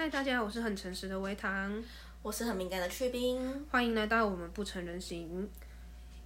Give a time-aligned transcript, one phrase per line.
[0.00, 1.84] 嗨，大家好，我是很诚实的维糖，
[2.22, 3.66] 我是很敏感的去冰。
[3.70, 5.46] 欢迎来到我们不成人形。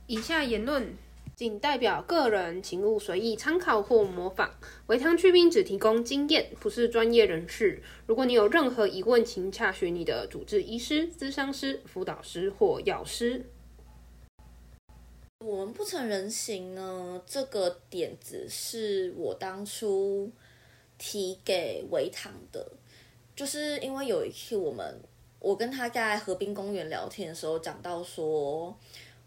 [0.06, 0.94] 以下言论
[1.34, 4.54] 仅代表个人，请勿随意参考或模仿。
[4.86, 7.82] 维糖去冰只提供经验，不是专业人士。
[8.06, 13.44] 如果你有任何疑问，请洽询你的主治医师、咨商师、辅导师或药师。
[15.44, 20.30] 我们不成人形呢，这个点子是我当初
[20.96, 22.70] 提给维糖的，
[23.34, 25.00] 就是因为有一次我们
[25.40, 28.76] 我跟他在河滨公园聊天的时候，讲到说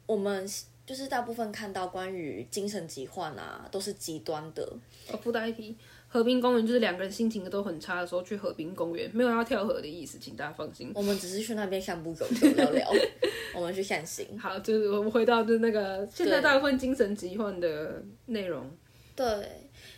[0.06, 0.48] 我们
[0.86, 4.64] 就是大部分看到关于精神疾患啊，都是极端的。
[5.12, 5.76] 哦，附带一提，
[6.08, 10.90] 河滨公园就是两个人心情都很差的时候去河滨公园，没有要跳河的意思，请大家放心。
[10.96, 12.90] 我们只是去那边散步走走聊聊，
[13.54, 14.40] 我们去散心。
[14.40, 18.66] 好，就是我们回到就是那个现在大部分精神疾患的内容。
[19.14, 19.26] 对，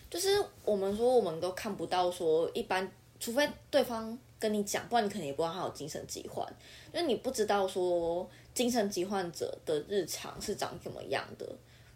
[0.10, 6.48] 就是我们说我们都看不到说一般，除非对方跟你讲，不然你可能也不知道他有精神疾患，
[6.93, 11.46] 因为你不知道说精神疾患者的日常是长怎么样的。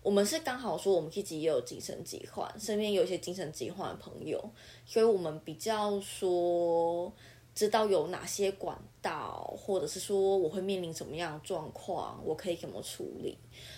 [0.01, 4.37] 我们是刚好说我们自己也有精神疾患，身边有一些精神疾患的朋友，
[4.85, 7.09] 所以我们比较说
[7.55, 13.37] 知道有哪些管道，或者是说我会面临什么样的状况，我可以怎么处理。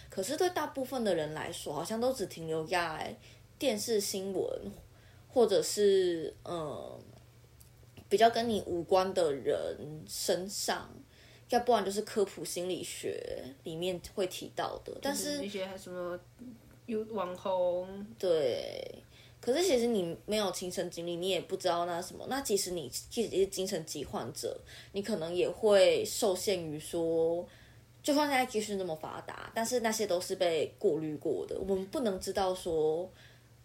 [0.09, 3.15] 可是对大部分的人来说，好像都只停留在
[3.59, 4.71] 电视新闻，
[5.31, 6.99] 或者是嗯
[8.07, 10.89] 比较跟你无关的人身上，
[11.49, 14.97] 要不然就是科普心理学里面会提到的。
[15.01, 16.19] 但是一些什么
[16.85, 19.03] 有网红，对，
[19.41, 22.25] 可是其实你没有亲身经历，你也不知道那什么。
[22.29, 24.59] 那即使你自己是精神疾患者，
[24.91, 27.43] 你可能也会受限于说，
[28.03, 33.09] 就算现在资讯那么发达，但是那些都是被过滤过的，我们不能知道说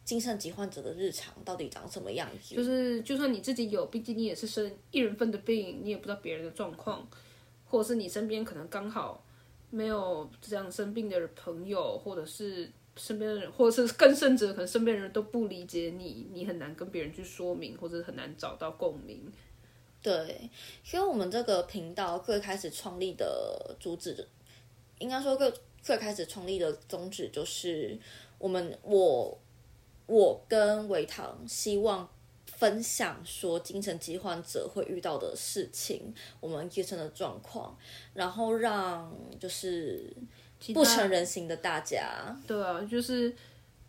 [0.05, 2.55] 精神疾患者的日常到底长什么样子。
[2.55, 7.09] 就是就算你自己有，毕竟你也是生一人份的病，你也不知道别人的状况，
[7.67, 9.25] 或者是你身边可能刚好
[9.71, 19.31] 没有这样生病的朋友，或者是身边的人，或者是更甚者，可能身边人都不理解你，你很难跟别人去说明，或者很难找到共鸣。
[20.03, 20.51] 对，
[20.83, 24.27] 所以我们这个频道最开始创立的主旨，
[24.99, 25.53] 应该说最
[25.83, 27.99] 最开始创立的宗旨就是，
[28.39, 29.39] 我们我
[30.11, 32.09] 我跟维唐希望
[32.45, 37.79] 分享说精神疾患者会遇到的事情，我们自身的状况，
[38.13, 40.13] 然后让就是
[40.75, 43.33] 不成人形的大家，对啊，就是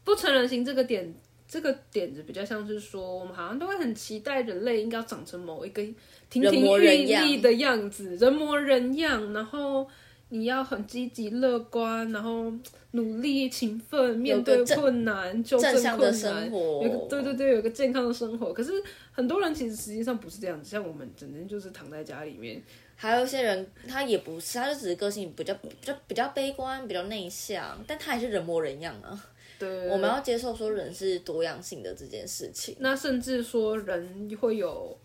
[0.03, 1.11] 不成人形这个点，
[1.47, 5.81] 这个点子比较像是说，我们好像都会很期待人类应该要长成某一个
[6.29, 9.87] 亭亭玉立的样子，人模人样，然后
[10.31, 12.51] 你要很积极乐观，然后
[12.91, 18.53] 努力勤奋，面对困难，纠正正向的困难，生活有个对对对，有个健康的生活。
[18.53, 18.71] 可是
[19.11, 22.63] 很多人其实实际上不是这样子，像我们整天就是躺在家里面，
[22.95, 29.27] 还有一些人，他也不是，他就只是个性比较比较比较悲观，比较内向，但他还是人模人样啊。
[29.59, 32.75] 对，我们要接受说人是多样性的这件事情。
[32.79, 34.97] 那甚至说人会有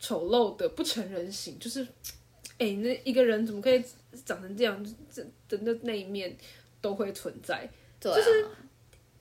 [0.00, 1.86] 丑陋的不成人形，就是，
[2.58, 3.82] 哎、那一个人怎么可以
[4.24, 4.96] 长成这样？
[5.10, 6.36] 这的那那一面
[6.80, 7.68] 都会存在，
[7.98, 8.16] 对、啊，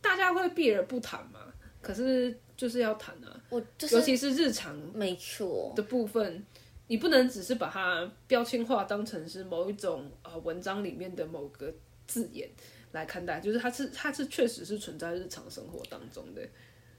[0.01, 1.39] 大家会避而不谈嘛。
[1.81, 6.45] 可是就是要谈啊，我就是尤其是日常没错，的部分，
[6.87, 11.73] 你不能只是把它标签化，当成是某一种呃文章里面的某个
[12.05, 12.47] 字眼
[12.91, 16.47] 来看待，就是它是它是确实是存在日常生活当中的。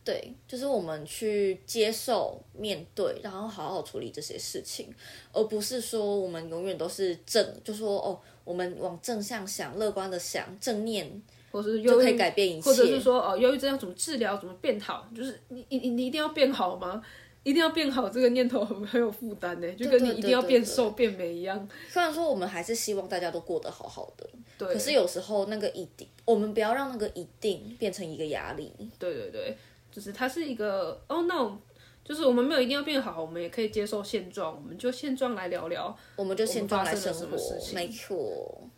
[0.05, 4.93] 对，就是我们去接受、面对，然后好好处理这些事情，
[5.33, 15.09] 而不是说我们永远都是正，就说哦，我们往正向想、乐观的想、正念或是就可以改变一切，或者是说哦，忧郁症要怎么治疗，怎么变好？
[15.15, 17.03] 就是你你你你一定要变好吗？
[17.45, 21.69] 一定要变好，这个念头很很有负担呢，就跟你一定要变瘦变美一样。
[21.89, 24.25] 虽然说我们还是希望大家都过得好好的，
[24.57, 28.73] 对，可是有时候那个一定，我们不要让那个一定变成一个压力。
[28.97, 29.57] 对对对，
[29.93, 31.57] 就是它是一个哦，那我
[32.03, 35.97] 就是我们没有一定要变好，我们也可以接受现状，我们就现状来聊聊。
[36.17, 38.69] 我们就现状来生活，情没错。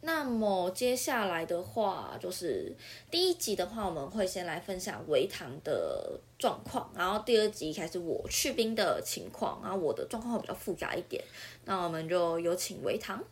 [0.00, 2.74] 那么接下来的话，就是
[3.10, 11.22] 第一集的话，我们会先来分享维糖的状况，然后第二集开始我去冰的情况，然后我的状况会比较复杂一点。
[11.64, 13.22] 那我们就有请维糖。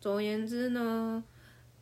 [0.00, 1.22] 总而言之呢，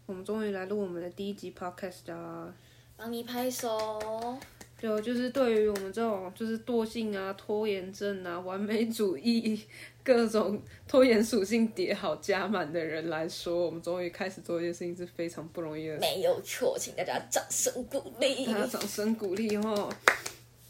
[0.06, 2.52] 我们终于来录我们的第一集 podcast 啦。
[2.96, 4.38] 帮你拍手。
[4.78, 9.58] 就就是对于我们这种就是惰性啊、拖延症啊、完美主义、
[10.04, 15.98] 各种拖延属性叠好加满的人来说，我们终于开始做一件事情是非常不容易的。
[15.98, 18.44] 没有错，请大家掌声鼓励。
[18.44, 19.90] 大家掌声鼓励哦！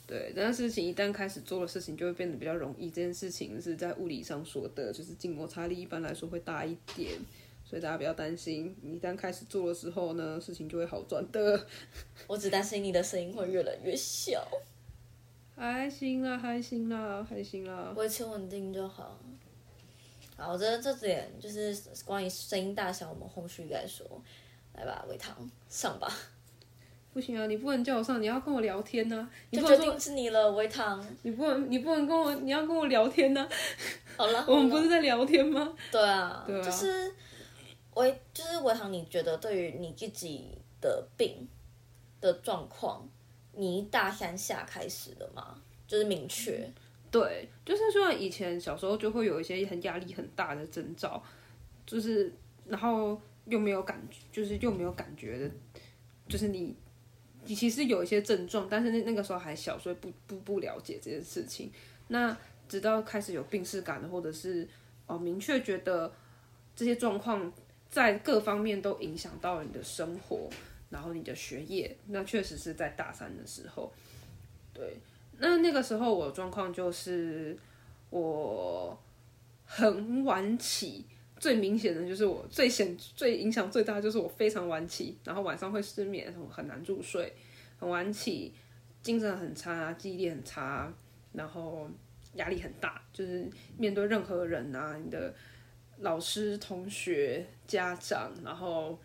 [0.06, 2.88] 对，但是事情一旦开始做的事情就会变得比较容易。
[2.88, 7.10] 这件事情是在物理上说的，就是静摩擦力一般来说会大一点，
[7.68, 8.76] 所以大家不要担心。
[8.82, 11.66] 你一旦开始做的时候呢，事情就会好转的。
[12.28, 14.46] 我只担心你的声音会越来越小。
[15.56, 17.92] 还行啦，还行啦，还行啦。
[17.96, 19.18] 维持稳定就好。
[20.36, 21.74] 好，这这点就是
[22.04, 24.06] 关于声音大小，我们后续再说。
[24.74, 25.34] 来吧，维糖
[25.68, 26.06] 上吧。
[27.14, 31.02] 不行啊，你不能叫我上，你要跟我聊天呢、你就不能说决定是你了，维糖。
[31.22, 33.48] 你不能，你不能跟我，你要跟我聊天呢、
[34.18, 35.74] 好了， 我们不是在聊天吗？
[35.90, 37.10] 对啊，对啊就是
[37.96, 41.48] 维就是维糖，你觉得对于你自己的病
[42.20, 43.08] 的状况，
[43.52, 45.60] 你大三下开始的吗？
[45.86, 46.68] 就是明确，
[47.10, 51.22] 对，就是虽然以前小时候就会有一些很压力很大的征兆，
[51.86, 52.32] 就是
[52.66, 55.50] 然后又没有感觉，就是又没有感觉的，
[56.28, 56.76] 就是你
[57.44, 61.70] 你其实有一些症状，但是那那个时候还小，所以不不不了解这件事情。
[62.08, 62.36] 那
[62.68, 64.68] 直到开始有病视感的，或者是
[65.06, 66.12] 哦明确觉得
[66.74, 67.52] 这些状况
[67.90, 70.50] 在各方面都影响到你的生活，
[70.90, 73.92] 然后你的学业，那确实是在大三的时候，
[74.72, 74.96] 对。
[75.38, 77.54] 那那个时候我的状况就是
[78.08, 78.98] 我
[79.66, 81.04] 很晚起，
[81.38, 87.34] 最明显的就是我最显最影响最大就是我非常晚起，然后晚上会失眠，很难入睡，
[87.78, 88.54] 很晚起，
[89.02, 90.90] 精神很差，记忆力很差，
[91.34, 91.86] 然后
[92.36, 93.46] 压力很大，就是
[93.76, 95.34] 面对任何人啊，你的
[95.98, 98.98] 老师、同学、家长，然后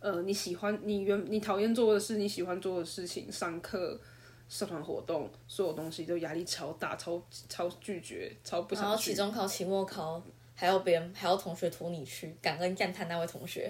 [0.00, 4.00] 呃你喜欢你原你讨厌做的事，你喜欢做的事情，上课。
[4.48, 8.96] 社团活动，所有东西都压力超大，超超拒绝，超不想然后。
[8.96, 10.22] 期中考、期末考，
[10.54, 13.68] 还要别人还要同学拖你去，感恩赞叹那位同学。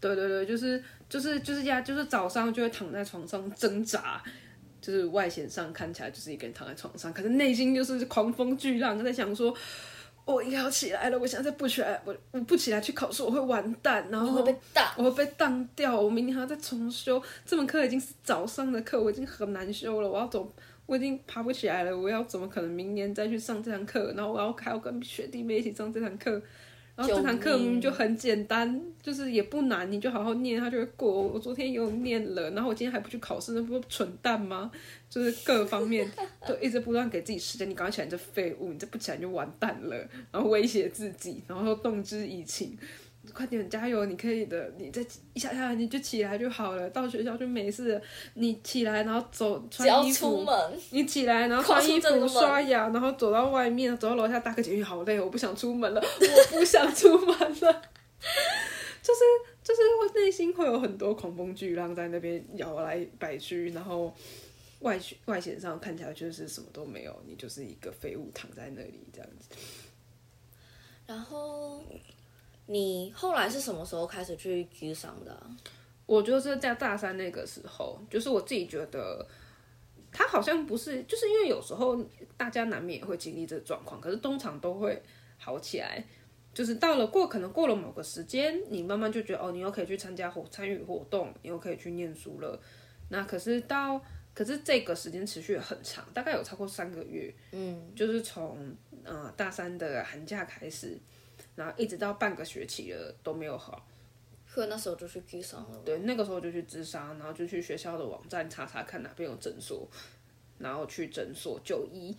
[0.00, 4.22] 对对对，就是就是就是压，就是早上就会躺在床上挣扎，
[4.80, 9.54] 就是外显上看起来就是一个人躺在床上，可是内心就是狂风巨浪，在想说，
[10.24, 17.22] 我应该要起来了，我现在再不起来，我我不起来去考试，我会完蛋，然你后会被当，我会被当掉，我明天还要再重修。
[17.44, 20.50] 这门课已经是早上的课，我已经很难修了，我要走，
[20.86, 24.14] 我已经爬不起来了，我要怎么可能明年再去上这堂课？
[24.16, 26.40] 然后我要还要跟学弟妹一起上这堂课，
[26.96, 31.10] 然后这堂课明明就很简单，就是也不难，你就好好念，它就会过。
[31.10, 34.70] 我昨天也有念了，然后我今天还不去考试，那不是蠢蛋吗？
[35.10, 36.08] 就是各方面
[36.46, 39.96] 都一直不断给自己时间，你赶快起来，你这废物，你这不起来就完蛋了，
[40.30, 42.78] 然后威胁自己，然后动之以情。
[43.32, 48.02] 快点加油，你可以的，你再一下下你就起来就好了，到学校就没事了。
[48.34, 56.00] 你起来，然后走穿衣服，出门，你起来，然后穿衣服、刷牙，然后走到外面，走到楼下搭个捷运，好累，我不想出门了，
[56.52, 57.82] 我不想出门了。
[59.02, 59.20] 就是
[59.62, 64.14] 就是会内心会有很多狂风巨浪在那边摇来摆去，然后
[64.80, 69.50] 外外显上看起来就是什么都没有，你就是一个废物躺在那里这样子。
[71.06, 71.84] 然后
[72.66, 75.56] 你后来是什么时候开始去居商的啊、
[76.06, 79.26] 我就是在大三那个时候，就是我自己觉得，
[80.12, 81.96] 他好像不是，就是因为有时候
[82.36, 85.02] 大家难免也会经历这个状况，可是通常都会
[85.38, 86.04] 好起来。
[86.52, 92.56] 就是到了过可能过了某个时间，你慢慢就觉得哦，你又可以去参加活参与活动，你又可以去念书了。
[93.08, 94.00] 那可是到
[94.32, 97.34] 可是这个时间持续很长，大概有超过三个月。
[97.50, 98.72] 嗯，就是从
[99.02, 100.96] 呃大三的寒假开始，
[101.54, 103.86] 然后一直到半个学期了都没有好。
[104.46, 105.82] 所以那时候就去居商了。
[105.84, 109.88] 对，那个时候就去智商，然后就去学校的网站查查看哪边有诊所，
[110.58, 112.14] 然后去诊所就医，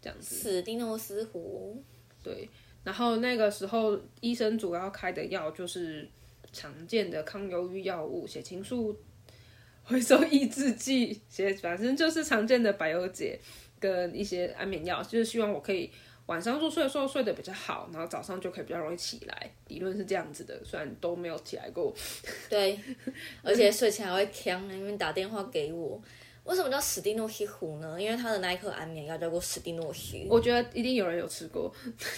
[0.00, 0.36] 这样子。
[0.36, 1.82] 史蒂诺斯湖，
[2.22, 2.48] 对，
[2.84, 6.08] 然后那个时候医生主要开的药就是
[6.52, 8.96] 常见的抗忧郁药物，血清素
[9.82, 13.40] 回收抑制剂，血反正就是常见的百忧解
[13.80, 15.90] 跟一些安眠药，就是希望我可以
[16.30, 19.50] 晚上入睡的时候睡得比较好，然后早上就可以比较容易起来。
[19.66, 21.92] 理论是这样子的，虽然都没有起来过。
[22.48, 22.78] 对，
[23.42, 26.00] 而且睡前还会呛，因为打电话给我。
[26.44, 28.00] 为什么叫史蒂诺西湖呢？
[28.00, 31.72] 因为他的那一颗安眠药叫做史蒂诺西，我觉得一定有人有吃过，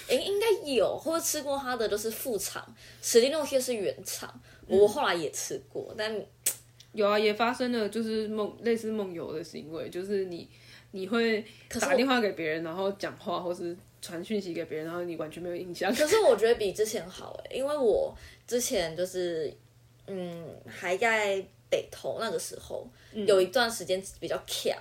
[0.08, 2.62] 诶，应该有，或者吃过它的就是副厂，
[3.00, 4.38] 史蒂诺西是原厂。
[4.66, 6.14] 我后来也吃过，但
[6.92, 10.46] 有啊，也发生了就是梦类似梦游的行为，就是你
[10.90, 11.42] 你会
[11.80, 15.90] 打电话给别人，然后讲话或是传讯息给别人，然后你完全没有印象。
[15.96, 18.14] 可是我觉得比之前好诶，因为我
[18.46, 19.56] 之前就是
[20.08, 24.76] 嗯还在北投那个时候，有一段时间比较强，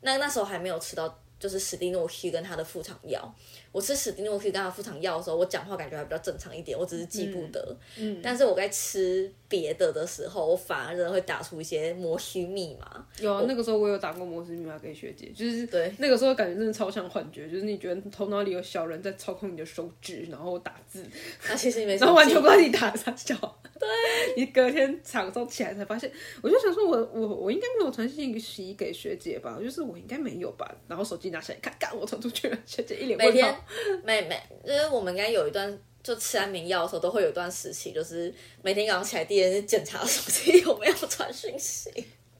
[0.00, 3.32] 那那时候还没有吃到就是史蒂诺西跟他的副厂药。
[3.72, 7.76] 我吃史蒂诺 Q 跟他的副厂药的时候，我讲话感觉还比较正常一点，我只是记不得。
[7.98, 13.06] 嗯，但是我在吃别的的时候，我反而真的会打出一些摩西密码。
[13.20, 21.04] 有啊，那个时候我有打过摩斯密码给学姐，就是对那个时候感觉真的超像幻觉，就是你觉得头脑里有小人在操控你的手指，然后打字，
[21.48, 23.36] 那其实你没什然后么完全不知道你打啥小。
[23.78, 23.88] 对，
[24.36, 26.10] 你隔天早上起来才发现，
[26.42, 33.57] 我就想说我我我应该没有传信息给学姐吧，就是我应该没有吧，然后手机拿起来看，干我传出去了，学姐一脸每天问号。
[33.57, 33.57] 每
[34.04, 34.28] 每，
[34.64, 41.90] 就是我们应该有一段，就吃安眠药的时候，都会有一段时期，就是每天早上起来第一件事检查手机有没有传讯息。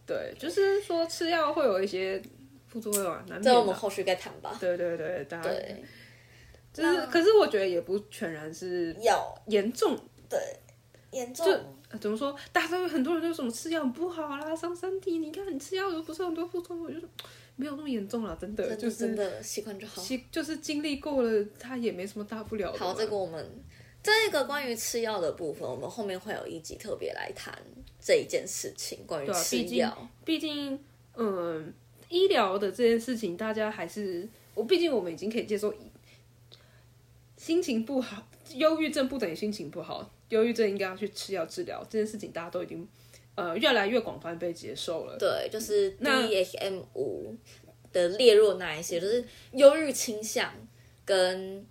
[0.06, 2.20] 对，就是说吃药会有一些
[2.66, 3.60] 副作用啊，难这免这。
[3.60, 4.56] 我们后续再谈吧。
[4.58, 5.84] 对对对，大家对，
[6.72, 9.98] 就是，可是我觉得也不全然是药严重
[10.28, 10.38] 对
[11.10, 11.46] 严重
[11.90, 12.34] 呃怎么说？
[12.52, 15.18] 大家都很多人都说什么吃药很不好啦，伤身体。
[15.18, 17.08] 你看你吃药都不是很多副作用，我就说
[17.58, 20.00] 没有那么严重了，真的真的就是真的习惯就好。
[20.00, 22.78] 习就是经历过了，它也没什么大不了的。
[22.78, 23.44] 好，这个我们
[24.00, 27.52] 这个关于吃药的部分，我们后面会有一集特别来谈
[28.00, 30.08] 这一件事情，关于吃药。
[30.24, 30.78] 毕竟，
[31.16, 31.74] 嗯，
[32.08, 35.74] 医疗的这件事情，大家还是我，毕竟我们已经可以接受，
[37.36, 42.86] 心情不好，忧郁症不等于心情不好，忧郁症应该要去吃药治疗，这件事情大家都已经
[43.38, 45.16] 呃越来越广泛被接受了。
[45.16, 47.36] 对，就是 D 那 H M 五
[47.92, 50.52] 的列入那一些，就是忧郁倾向
[51.04, 51.64] 跟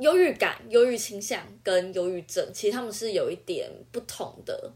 [0.00, 4.72] 忧郁感、忧郁倾向跟忧郁症，其实他们是有一点不同的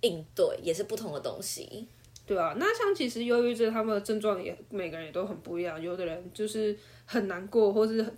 [0.00, 1.86] 应对，也是不同的东西。
[2.24, 8.16] 对啊，那像其实忧郁症他们的症状也每个人也都很不一样，有的人就是很难过，或是很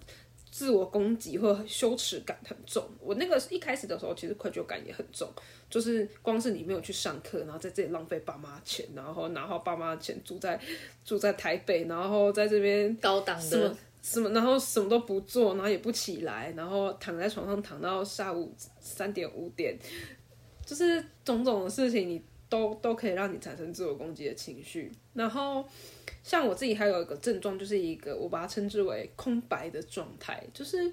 [0.59, 2.85] 自我攻击或羞耻感很重。
[3.01, 5.29] 我那个一开始的时候，其实愧疚感也很重，
[5.71, 10.61] 就是光是你没有去上课，然后在这里浪费爸妈钱，然后拿好爸妈的钱住在
[11.05, 19.79] 住在台北，然后在这边高档的，什么，然后什么都不做，然后也不起来，然后躺在床上躺到下午三点五点，
[20.67, 24.93] 就是种种的事情，你都都可以让你产生自我攻击的情绪。
[25.15, 25.65] 然后
[26.23, 30.93] 像我自己还有一个症状，就是一个我把它称之为空白的状态，就是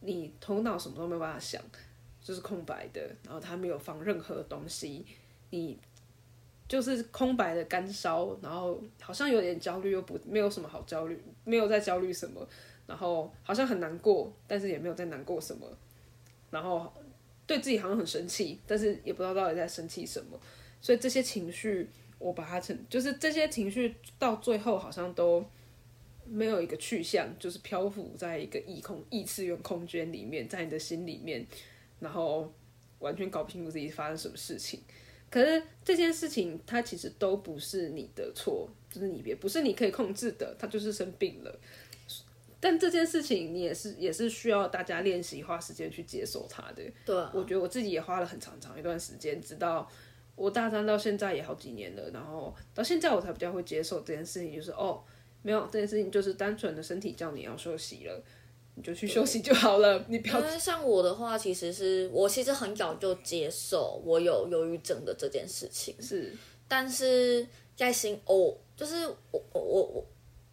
[0.00, 1.60] 你头脑什么都没有办法想，
[2.22, 5.04] 就是空白的，然后它没有放任何东西，
[5.50, 5.78] 你。
[6.66, 12.44] 就是空白的干烧，然后好像有点焦虑，又不没有什么好焦虑，没有在焦虑什么，
[12.86, 15.68] 然后好像很难过，但是也没有在难过什么，
[16.50, 16.90] 然后
[17.46, 20.40] 对自己好像很生气，但是也不知道到底在生气什么，
[20.84, 21.88] 所以这些情绪
[22.18, 25.42] 我把它成，就是这些情绪到最后好像都
[26.26, 31.46] 没有一个去向，就是漂浮在一个异空异次元空间里面，在你的心里面，
[32.00, 32.52] 然后
[32.98, 34.78] 完全搞不清楚自己发生什么事情。
[35.30, 41.60] 可是这件事情，它其实都不是你的错，就是你别不是你可以控制的，它就是生病了。
[42.60, 46.82] 但这件事情，你也是也是需要大家练习，花时间去接受它的。
[47.06, 49.90] 对，我觉得我自己也花了很长长一段时间，直到
[50.36, 55.00] 我大三到现在也好几年了，然后到现在我才比较会接受这件事情，就是哦，
[55.42, 58.22] 没有这件事情就是单纯的身体叫你要休息了，
[58.74, 66.32] 你就去休息就好了，你不要因为像我的话，其实是我其实很早就接受我有忧郁症的这件事情，是
[66.66, 70.06] 但是在心哦，就是我我我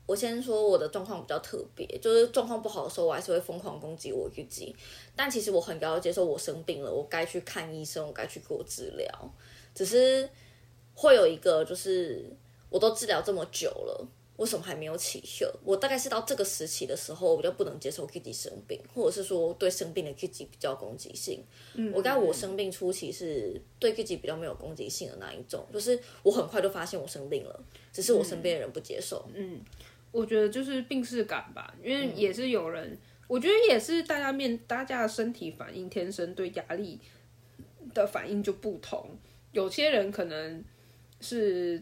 [0.06, 4.76] 我先说我的状况比较特别，就是状况不好的时候，我还是会疯狂攻击我自己。
[5.16, 9.34] 但其实我很早就接受我生病了，我该去看医生，我该去做治疗。
[9.74, 10.30] 只是
[10.94, 12.26] 会有一个，就是
[12.70, 15.54] 我都治疗这么久了，为什么还没有起色？
[15.64, 21.44] 我大概是到这个时期的时候，我比较不能接受自己生病，或者是说对生病的自己比较攻击性。
[21.94, 27.64] 我在我生病初期是对自己比较没有攻击性的那一种，就是我很快就发现我生病了，
[27.94, 29.28] 只是我身边的人不接受。
[29.34, 29.60] 嗯
[30.12, 32.98] 我觉得就是病逝感吧，因为也是有人，
[33.28, 37.00] 我觉得也是大家面大家的身体反应天生对压力
[37.94, 39.10] 的反应就不同，
[39.52, 40.64] 有些人可能
[41.20, 41.82] 是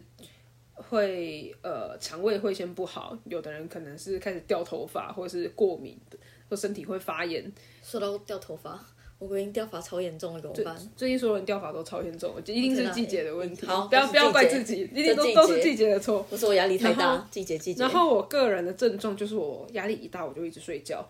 [0.74, 7.52] 会呃肠胃会先不好，有的人可能是开始掉头发或是过敏的，或身体会发炎。
[7.82, 8.84] 说到掉头发，
[9.18, 10.90] 我最近掉发超严重了，怎么办？
[10.96, 13.66] 最近所有人掉发都超严重，一定是季节的问题。
[13.66, 16.22] 好不要不要怪自己，一定都都是季节的错。
[16.30, 17.82] 不是我压力太大，季节季节。
[17.82, 21.06] 然后我个人的症状就是我压力一大我就一直睡觉，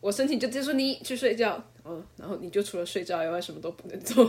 [0.00, 4.24] 我身体就直接说你去睡觉，嗯，然后你就除了睡觉以外什么都不能做，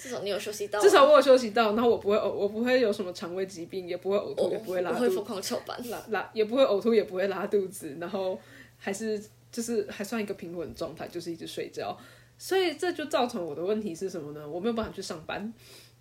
[0.00, 5.90] 至少你有休息到啊，至少我有休息到，然后我不会呕，我不会有什么肠胃疾病，也不会呕吐，我也不会拉我会疯肚子，狂翘班。
[5.90, 8.40] 拉拉也不会呕吐，也不会拉肚子，然后
[8.78, 11.94] 还是就是还算一个平稳状态，就是一直睡觉。
[12.38, 14.48] 所以这就造成我的问题是什么呢？
[14.48, 15.52] 我没有办法去上班，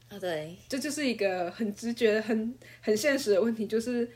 [0.08, 4.10] 啊，对，这就是一个很直觉、很很现实的问题，就是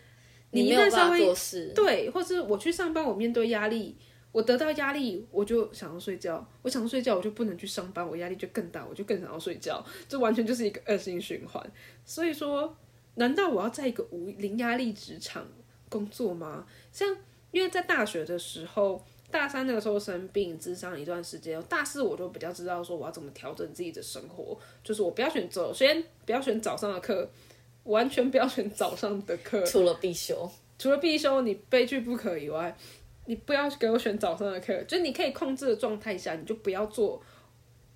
[0.51, 3.97] 你一没有办法做事，对，或是我去上班，我面对压力，
[4.33, 11.65] 我得到压力，我就想要睡觉，我想要睡觉，我就不能去上班，我压力就更大，我就更想要睡觉，这完全就是一个恶性循环。
[12.03, 12.75] 所以说，
[13.15, 15.47] 难道我要在一个无零压力职场
[15.87, 16.67] 工作吗？
[16.91, 17.15] 像
[17.51, 19.01] 因为在大学的时候。
[19.31, 21.59] 大三那个时候生病，智商一段时间。
[21.63, 27.27] 大四我就比较知道说我要怎么调整自己的生活，就是我不要选择，先不要选早上的课，
[27.85, 30.47] 完全不要选早上的课，除了必修，
[30.77, 32.77] 除了必修你非去不可以外，
[33.25, 37.21] 你不要给我选早上的课，就是你可以控制的状态下，你就不要做。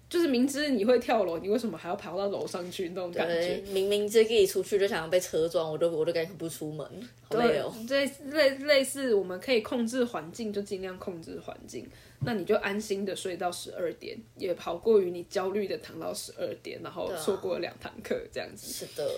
[0.10, 3.34] 就是明知你会跳楼，你为什么还要跑到楼上去那种感觉？
[3.34, 6.88] 对，明明自己出去就想要被车撞，我都我都感觉不出门，
[7.30, 7.74] 好累哦。
[7.90, 11.86] 类类类似，我们可以控制环境，就尽量控制环境。
[12.22, 18.72] 那你就安心的睡到十二点，也好过于你焦虑的躺到十二点，然后错过了两堂课这样子。
[18.72, 19.12] 是的。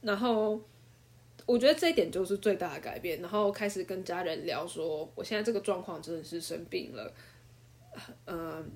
[0.00, 0.60] 然后
[1.46, 3.20] 我觉得这一点就是最大的改变。
[3.20, 7.12] 然后开始跟家人聊说，我现在这个状况真的是生病了，
[8.26, 8.70] 嗯。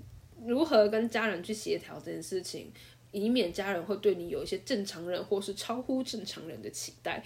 [0.45, 2.71] 如何跟家人去协调这件事情，
[3.11, 7.25] 以免家人会对你有一些正常人或是超乎正常人的期待，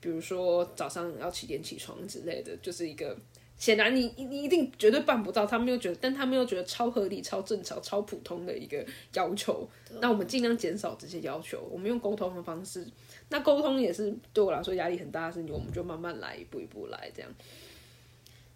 [0.00, 3.16] 比如说早上要七点起床之类的，就是一个
[3.60, 9.68] 显然你你一定绝对办不到，他们又觉得，但他们又觉得超合理、超正常、超普通的一个要求。
[10.00, 12.84] 那我们尽量减少这些要求，我们用沟通的方式。
[13.28, 17.30] 那沟通也是对我来说压力很大的事情，我们就慢慢来，一步一步来这样。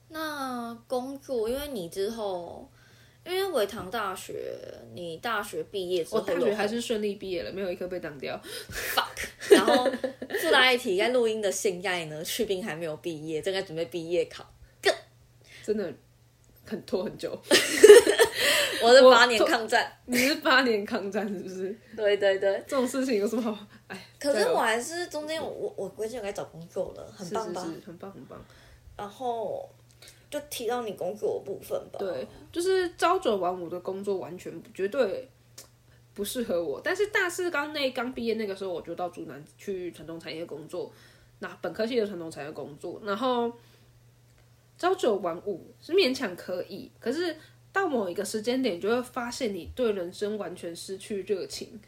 [0.08, 2.68] 那工作，因为你之后。
[3.26, 4.54] 因为维唐大学，
[4.92, 8.38] 你大学毕业之后，我大学还是顺利毕业了，没有一科被挡掉。
[8.70, 9.26] fuck。
[9.48, 14.46] 然后附带一提，在录音的现在呢，去兵还没有毕业，正在准备毕业考，
[15.64, 15.92] 真的
[16.64, 17.30] 很拖很久。
[18.82, 21.74] 我是八年抗战，你是八年抗战是不是？
[21.96, 23.66] 对对对，这种事情有什么好？
[23.88, 27.62] 哎，可是我还是中间，我我我已经有在找工作了，很棒吧？
[27.86, 28.38] 很棒很棒。
[28.96, 29.68] 然后。
[30.30, 31.98] 就提到你工作的部分吧。
[32.00, 35.30] 对，就是朝九晚五的工作，完全绝对
[36.12, 36.80] 不适合我。
[36.82, 40.92] 但是大四刚那刚毕业那个时候，我就到竹南去传统产业工作，
[41.38, 43.52] 那本科系的传统产业工作，然后
[44.84, 46.90] 朝九晚五是勉强可以。
[47.00, 47.34] 可是
[47.72, 51.80] 到某一个时间点，就会发现你对人生完全失去热情。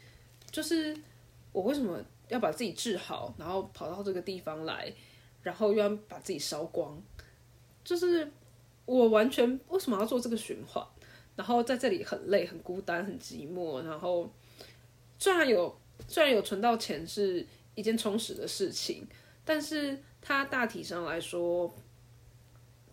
[0.49, 0.97] 就是
[1.51, 4.91] 我为什么要把自己治好，然后跑到这个地方来，
[5.43, 6.99] 然后又要把自己烧光？
[7.83, 8.27] 就是
[8.87, 10.83] 我完全为什么要做这个循环？
[11.35, 13.83] 然后在这里很累、很孤单、很寂寞。
[13.83, 14.27] 然后
[15.19, 17.45] 虽然有虽然有存到钱是
[17.75, 19.05] 一件充实的事情，
[19.45, 21.71] 但是它大体上来说，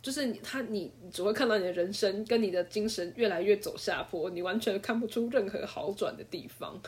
[0.04, 6.78] 就是他你只会看到你的人生跟你的精神越来越走下坡，你完全看不出任何好转的地方。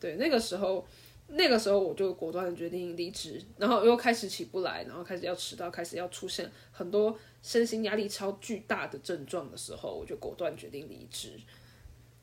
[0.00, 0.84] 对，那个时候。
[1.26, 11.40] 那个时候我就果断决定离职，然后又开始起不来，然后开始要迟到，开始要出现很多身心压力超巨大的症状的时候，我就果断决定离职，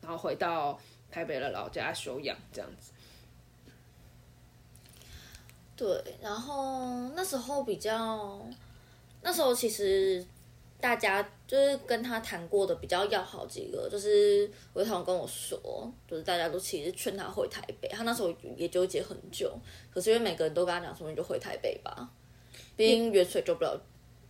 [0.02, 2.92] 然后回到台北的老家休养，这样子。
[5.76, 8.40] 对，然后那时候比较，
[9.22, 10.26] 那时候其实。
[10.82, 17.88] 大家就是跟他谈过的比较要好几个，就是维唐跟我说，就是大家都其实劝他回台北。
[17.90, 19.56] 他那时候也纠结很久，
[19.94, 22.10] 可是因为每个人都跟他讲说，你就回台北吧，
[22.76, 23.80] 毕竟远水救不了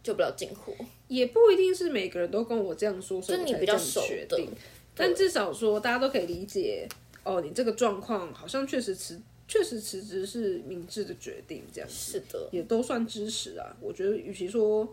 [0.04, 0.74] 救不了近火。
[1.08, 4.50] 也不一定是每个人都跟我这样说，所以你比较决定。
[4.94, 6.86] 但至少说大家都可以理解，
[7.24, 9.18] 哦，你这个状况好像确实辞，
[9.52, 13.76] 确实辞职是明智的决定，这样是的，也都算支持啊。
[13.82, 14.88] 我觉得与其说。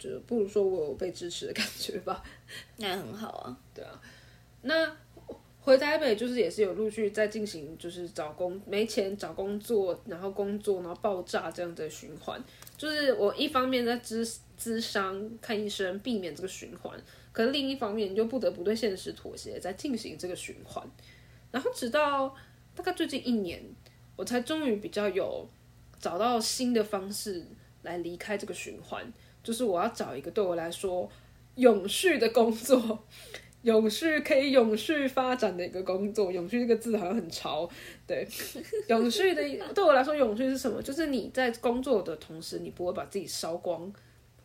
[0.00, 2.22] 就不如说我有被支持的感觉吧，
[2.76, 3.58] 那很好啊。
[3.74, 4.00] 对啊，
[4.62, 4.96] 那
[5.60, 12.40] 回台北就是也是有陆续在进行，就是找工没钱找工作，然后工作然后爆炸这样的循环。
[12.76, 16.96] 就是我一方面在咨咨商看医生，避免这个循环，
[17.32, 20.88] 可是另一方面就不得不对现实妥协，在进行这个循环。
[21.50, 22.32] 然后直到
[22.78, 23.60] 大概最近一年，
[24.14, 25.48] 我才终于比较有
[25.98, 27.44] 找到新的方式
[27.82, 29.12] 来离开这个循环。
[29.42, 31.10] 就是我要找一个对我来说
[31.56, 33.04] 永续的工作，
[33.62, 36.30] 永续可以永续发展的一个工作。
[36.30, 37.68] 永续这个字好像很潮，
[38.06, 38.24] 对，
[38.86, 39.42] 永续的
[39.74, 40.80] 对我来说，永续是什么？
[40.80, 43.92] 就是你在工作的同时，你不会把自己烧光，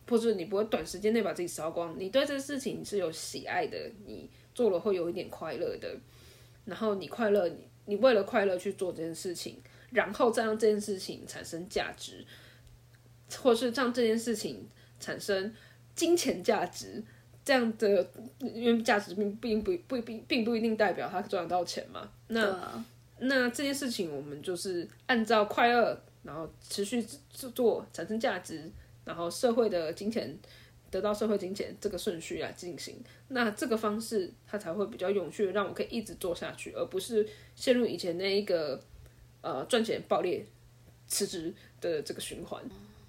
[0.10, 1.94] 或者你不会短时间内把自己烧光。
[2.00, 5.96] 你对这个事情是有喜爱的，你做了会有一点快乐的。
[6.66, 12.26] 然后你快乐，你你为了快乐去做这件事情，然后再让这件事情产生价值，
[13.42, 14.68] 或是让这件事情。
[15.00, 15.54] 产生
[15.96, 17.04] 金钱价值
[17.44, 22.10] 这样的，因为价值并并不不并并不一定代表他赚得到钱嘛。
[22.28, 22.82] 那
[23.18, 28.72] 那这件事情，我们就是按照快乐然后持续制作产生价值，
[29.04, 30.34] 然后社会的金钱
[30.94, 32.96] 得到社会金钱这个顺序来进行，
[33.30, 38.80] 那这个方式它才会比较永续，让我可以一直做下去，而不是陷入以前那一个
[39.42, 40.46] 呃赚钱爆裂
[41.08, 41.52] 辞职
[41.82, 42.62] 的这个循环。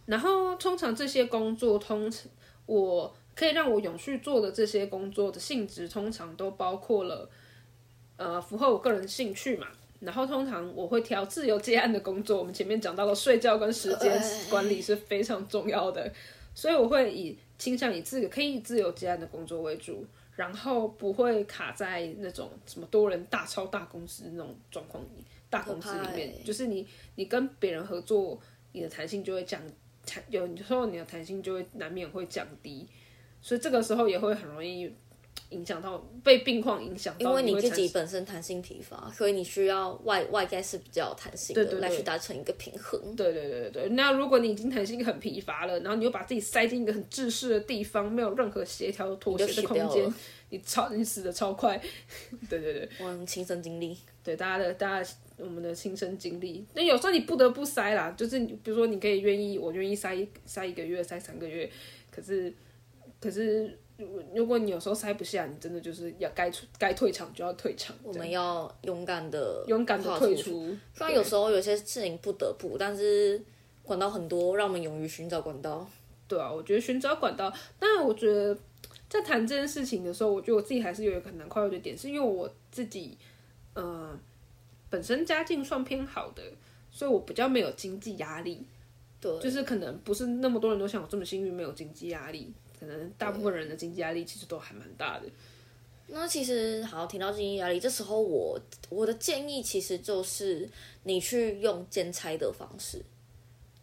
[0.07, 2.27] 然后通常这些工作，通常
[2.64, 7.29] 我可以让我永续做的这些工作的性质，通常都包括了
[8.16, 9.66] 呃符合我个人兴趣嘛。
[10.01, 14.20] 然后通常我会挑自由接案的工作，我们前面讲到了睡觉跟时间
[14.51, 16.12] 管理是非常重要的，
[16.55, 26.87] 所以我会以倾向以自可以自由接案的工作为主，然后不会卡在那种什么多人大超大公司那种状况里，大公司里面，就是你
[27.17, 28.40] 你跟别人合作，
[28.73, 29.61] 你的弹性就会降，
[30.29, 32.87] 有有时候你的弹性就会难免会降低，
[33.43, 34.93] 所以这个时候也会很容易。
[35.51, 43.15] 影响到被病况影响，因为你自己本身弹性疲乏，所以你需要外外在是比较弹性的来去达成一个平衡。
[43.15, 43.89] 对对对对对。
[43.91, 50.13] 那如果你已经弹性很疲乏了，然后你又把自己塞进一个很制式的地方，没有任何协调妥协的空间，
[50.51, 51.81] 你超你死的超快。
[52.51, 53.97] 对对对，我亲身经历。
[54.25, 61.71] 对大家的大家我们的亲身经历，那有时候你不得不塞啦，就是比如说你可以愿意，我愿意塞塞一个月，塞三个月，
[62.11, 62.53] 可是
[63.21, 63.79] 可是。
[64.35, 67.95] 如果你有时候塞不下，你真的就是要该出该退场就要退场。
[68.03, 70.77] 我们要勇敢的勇敢的退出。
[70.93, 73.41] 虽然有时候有些事情不得不，但是
[73.85, 75.89] 管道很多，让我们勇于寻找管道。
[76.27, 77.53] 对啊，我觉得寻找管道。
[77.79, 78.57] 但我觉得
[79.09, 83.17] 在谈这件事情的时候，我觉得我自己还是有一个很难跨越的点，是因为我自己
[83.75, 84.19] 呃
[84.91, 86.43] 本身家境算偏好的，
[86.91, 88.67] 所以我比较没有经济压力。
[89.21, 92.53] 对，就是可能不是那么多人都像我这么幸运，没有经济压力。
[92.87, 95.27] 可能大部分人的经济压力其实都还蛮大的。
[96.07, 100.68] 那其实好，提到经济压力，这时候我我的建议其实就是
[101.05, 103.03] 你去用兼差的方式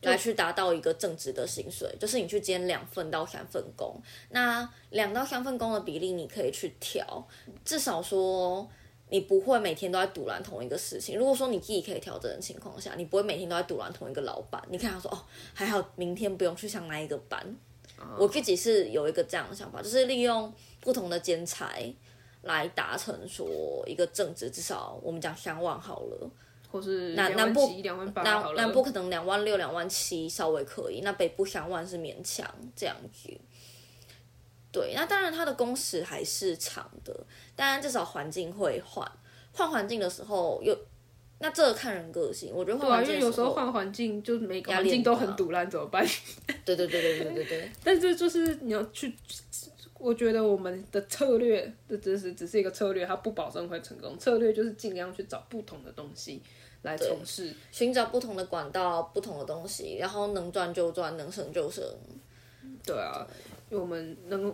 [0.04, 4.00] 来去达到一个正职的薪水，就是你去兼两份到三份工。
[4.30, 7.28] 那两到三份工的比例你可以去调，
[7.66, 8.70] 至少说
[9.10, 11.18] 你不会每天都在堵拦同一个事情。
[11.18, 14.64] 如果说你自己可以调整的情况下，你不会每天都在堵拦同一个老板。
[14.70, 17.58] 你看他说哦，还好明天不用去上那一个班。
[18.18, 21.94] 我自己是有一个这样的想法，就是利用不同的剪裁
[22.44, 23.48] 来达成说
[23.86, 26.30] 一个正值，至少我们讲三万好了，
[26.72, 33.30] 或是南南部两万八南南部可能两万六、两万七稍微可以，那北部三万是勉强这样子。
[34.72, 39.12] 对，那当然它的工时还是长的，当然至少环境会换，
[39.54, 40.78] 换环境的时候又。
[41.42, 46.06] 那这个看人个性，我觉得换环境有时候换环境就是每个环境都很堵烂，怎么办？
[46.64, 47.72] 对对对对对对对。
[47.84, 49.12] 但是就是你要去，
[49.98, 54.16] 我觉得我们的策略，这只是只是一个策略，它不保证会成功。
[54.20, 56.40] 策略就是尽量去找不同的东西
[56.84, 61.84] 来从事，寻找不同的管道、不同的东西，然后能赚就赚，能省就省。
[62.86, 63.26] 对啊，
[63.72, 64.54] 因为我们能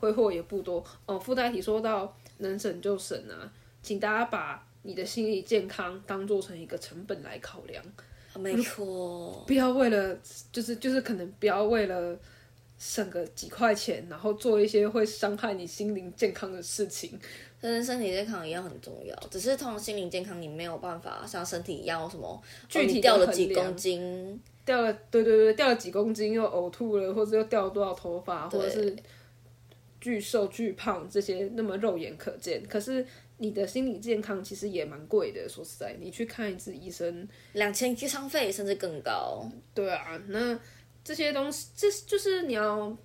[0.00, 0.84] 挥霍也不多。
[1.06, 4.66] 哦，附带体说到能省就省啊，请大家把。
[4.84, 7.84] 你的心理健康当做成一个成本来考量，
[8.38, 9.42] 没错。
[9.46, 10.16] 不要为了
[10.52, 12.16] 就是就是可能不要为了
[12.78, 17.18] 省个几块钱，然后做一些会伤害你心灵健康的事情。
[17.60, 28.94] 跟身体健康一样很重要，只是通常心灵健康你没有办法像身体一样什么具体掉了几公斤，掉了对对对掉了几公斤又呕吐了，或者又掉了多少头发，或者是
[30.04, 33.06] 巨瘦巨胖这些那么肉眼可见，可是。
[33.38, 39.44] 你的心理健康其实也蛮贵的，说实在，你去看一次医生，两千居伤费甚至更高。
[39.74, 40.56] 对啊，那
[41.02, 42.96] 这些东西，这就是你要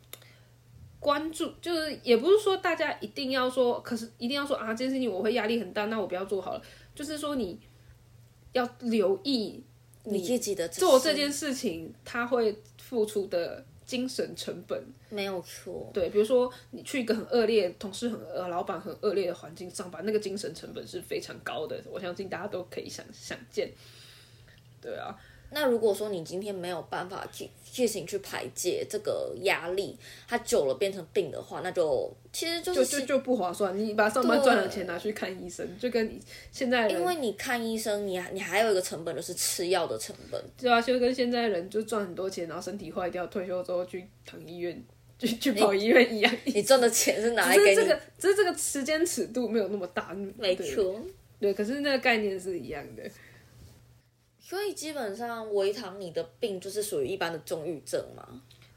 [0.99, 6.61] 关注，就是也不是说大家一定要说，可是一定要说啊，这件事情我会压力很大，那我不要做好了。
[6.93, 7.59] 就是说你
[8.53, 9.63] 要留意
[10.03, 13.65] 你自己的做这件事情，他会付出的。
[13.89, 23.71] 精神成本没有错，对，比如说你去一个很恶劣、同事很呃、老板很恶劣的环境上班，那个精神成本是非常高的，我相信大家都可以想想见。
[24.79, 25.17] 对啊。
[25.51, 33.77] 那如果说你今天没有办法去进行去排解这个压力，它久了变成病的话，那就其实就是就就就不划算。
[33.77, 36.19] 你把上班赚的钱拿去看医生，就跟你
[36.51, 44.83] 现在因为你看医生，你你还有一个成本就是吃药的成本，对啊，就跟现在人就赚很多钱，然后身体坏掉，退休之后去躺医院，
[45.17, 46.31] 去去跑医院一样。
[46.45, 50.99] 你赚的钱是拿来给这个，只是这个时间尺度没有那么大，没错。
[51.39, 53.03] 对，可是那个概念是一样的。
[54.49, 58.27] 所以基本上，维糖你的病就是属于一般的重郁症嘛？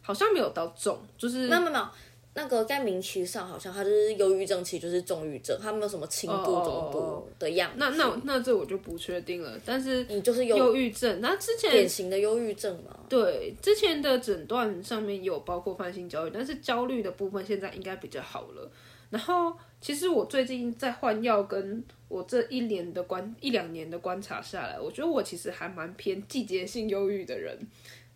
[0.02, 1.88] 好像没有到重，就是没有没有没有，
[2.34, 7.76] 那个在名期上好像它就是忧郁症，其实就是重郁症，它没有什么轻度、哦中度的样子。
[7.78, 9.58] 那那那这我就不确定了。
[9.64, 12.94] 但是你就是忧忧郁症，那之前典型的忧郁症嘛？
[13.08, 18.70] 对之前的诊断上面有包括泛性焦虑，但是焦虑的部分现在应该比较好了。
[19.08, 27.58] 然后其实我最近在换药，跟我这一年的观一两年的观察下来，我觉得我其实还蛮偏季节性忧郁的人，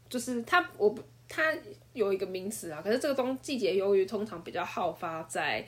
[0.08, 1.54] 就是他我不他
[1.92, 5.66] 有一个名词啊，可是这个东季节忧郁通常比较好发在。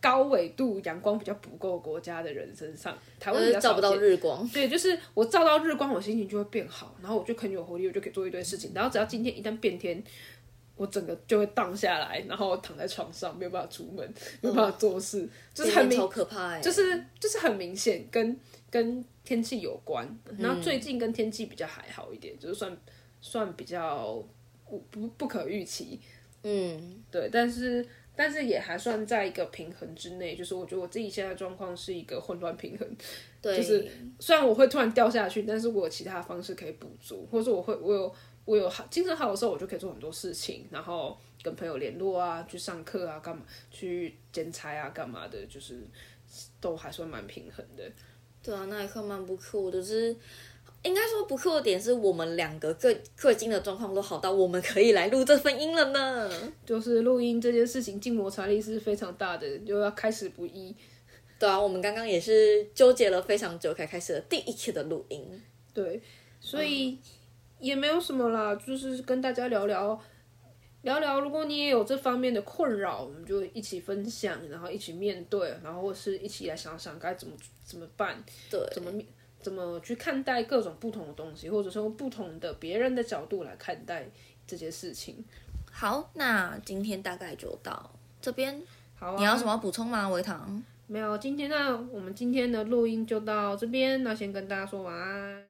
[0.00, 3.96] 高纬度阳光比较不够国家的人身上，台湾比较照不到。
[3.96, 4.48] 日光。
[4.50, 8.70] 对，就是我照到日光，我心情就会变好，然后我就很有活力，我就可以做一堆事情。
[8.72, 10.00] 然后只要今天一旦变天，
[10.78, 18.34] 我整个就会荡下来，然后躺在床上，没有办法出门，没有办法做事，就是很明超可怕哎、就是就是很明显跟
[18.70, 20.08] 跟天气有关。
[20.38, 22.74] 然后最近跟天气比较还好一点，就是算
[23.20, 24.24] 算比较
[24.64, 26.00] 不不不可预期，
[26.44, 30.36] 嗯，对，但是但是也还算在一个平衡之内。
[30.36, 32.88] 就是我觉得我自己现在状况是一个混乱平衡，
[33.42, 33.86] 对，就是
[34.20, 38.14] 虽然我会突然掉下去，但是我有其他方式可以补足，或者说我会我有
[38.48, 45.86] 我有好精神好的时候，我就可以做很多事情，然后跟朋友联络啊，去上课啊，干嘛去兼差啊，干嘛的，就是
[46.58, 47.84] 都还算蛮平衡的。
[48.42, 50.16] 对啊，那一刻蛮不酷的，就是
[50.82, 56.52] 应该说不酷的点是我们两个最最近的状况都好到我们可以来录这份音了呢。
[56.64, 60.74] 就是录音这件事情，静摩擦力是非常大的，就要开始不易。
[61.38, 65.42] 对啊，我们刚刚也是纠结了非常久才开始了第一期的录音。
[65.74, 66.00] 对，
[66.40, 66.98] 所以
[67.60, 70.00] 也没有什么啦，就是跟大家聊聊
[70.82, 79.06] 聊聊，如果你也有这方面的困扰，我们就一起分享，然后一起面对，然后或是一起来想想该怎么怎么办，对，怎么面
[79.40, 84.08] 怎么去看待各种不同的东西，或者说用不同的别人的角度来看待
[84.46, 85.24] 这件事情。
[85.70, 87.90] 好，那今天大概就到
[88.20, 88.60] 这边。
[88.96, 90.62] 好、啊，你要什么补充吗，维糖？
[90.88, 95.44] 没有，今天那我们今天的录音就到这边，那先跟大家说晚安。